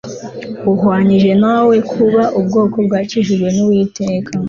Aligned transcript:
uhwanije 0.71 1.31
nawe 1.43 1.75
kuba 1.91 2.23
ubwoko 2.39 2.77
bwakijijwe 2.85 3.47
n 3.55 3.57
Uwiteka 3.65 4.29